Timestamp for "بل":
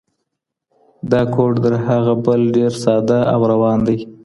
2.25-2.41